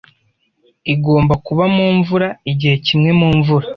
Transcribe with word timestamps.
"Igomba 0.93 1.33
kuba 1.45 1.63
mu 1.75 1.85
mvura. 1.97 2.27
Igihe 2.51 2.75
kimwe 2.85 3.09
mu 3.19 3.27
mvura. 3.37 3.67